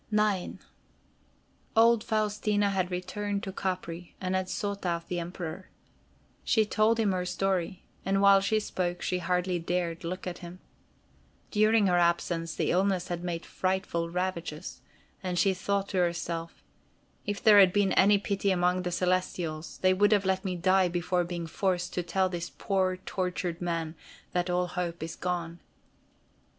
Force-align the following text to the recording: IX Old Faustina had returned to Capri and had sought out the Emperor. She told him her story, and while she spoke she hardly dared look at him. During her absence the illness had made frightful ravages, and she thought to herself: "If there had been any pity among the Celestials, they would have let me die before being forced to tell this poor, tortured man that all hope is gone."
IX 0.11 0.53
Old 1.75 2.03
Faustina 2.03 2.71
had 2.71 2.89
returned 2.89 3.43
to 3.43 3.51
Capri 3.51 4.15
and 4.19 4.33
had 4.35 4.49
sought 4.49 4.83
out 4.83 5.07
the 5.09 5.19
Emperor. 5.19 5.69
She 6.43 6.65
told 6.65 6.99
him 6.99 7.11
her 7.11 7.23
story, 7.23 7.83
and 8.03 8.19
while 8.19 8.41
she 8.41 8.59
spoke 8.59 9.03
she 9.03 9.19
hardly 9.19 9.59
dared 9.59 10.03
look 10.03 10.25
at 10.25 10.39
him. 10.39 10.57
During 11.51 11.85
her 11.85 11.99
absence 11.99 12.55
the 12.55 12.71
illness 12.71 13.09
had 13.09 13.23
made 13.23 13.45
frightful 13.45 14.09
ravages, 14.09 14.81
and 15.21 15.37
she 15.37 15.53
thought 15.53 15.89
to 15.89 15.97
herself: 15.99 16.63
"If 17.27 17.43
there 17.43 17.59
had 17.59 17.71
been 17.71 17.91
any 17.91 18.17
pity 18.17 18.49
among 18.49 18.81
the 18.81 18.91
Celestials, 18.91 19.77
they 19.83 19.93
would 19.93 20.11
have 20.13 20.25
let 20.25 20.43
me 20.43 20.55
die 20.55 20.87
before 20.87 21.23
being 21.23 21.45
forced 21.45 21.93
to 21.93 22.01
tell 22.01 22.27
this 22.27 22.49
poor, 22.49 22.97
tortured 22.97 23.61
man 23.61 23.93
that 24.31 24.49
all 24.49 24.65
hope 24.65 25.03
is 25.03 25.15
gone." 25.15 25.59